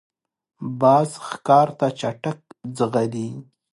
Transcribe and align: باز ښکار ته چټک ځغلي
باز 0.79 1.09
ښکار 1.27 1.67
ته 1.79 1.87
چټک 1.99 2.39
ځغلي 2.77 3.29